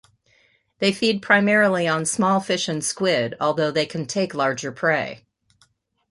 [0.79, 5.27] They feed primarily on small fish and squid, although they can take larger prey.